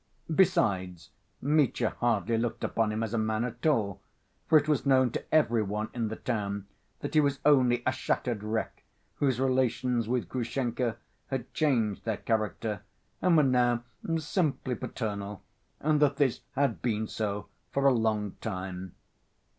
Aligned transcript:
Besides, 0.33 1.11
Mitya 1.43 1.91
hardly 1.99 2.35
looked 2.35 2.63
upon 2.63 2.91
him 2.91 3.03
as 3.03 3.13
a 3.13 3.19
man 3.19 3.43
at 3.43 3.63
all, 3.67 4.01
for 4.49 4.57
it 4.57 4.67
was 4.67 4.83
known 4.83 5.11
to 5.11 5.23
every 5.31 5.61
one 5.61 5.89
in 5.93 6.07
the 6.07 6.15
town 6.15 6.65
that 7.01 7.13
he 7.13 7.19
was 7.21 7.37
only 7.45 7.83
a 7.85 7.91
shattered 7.91 8.41
wreck, 8.43 8.83
whose 9.17 9.39
relations 9.39 10.07
with 10.07 10.27
Grushenka 10.27 10.97
had 11.27 11.53
changed 11.53 12.03
their 12.03 12.17
character 12.17 12.81
and 13.21 13.37
were 13.37 13.43
now 13.43 13.83
simply 14.17 14.73
paternal, 14.73 15.43
and 15.79 15.99
that 15.99 16.15
this 16.15 16.41
had 16.53 16.81
been 16.81 17.05
so 17.07 17.49
for 17.71 17.85
a 17.85 17.93
long 17.93 18.37
time. 18.41 18.95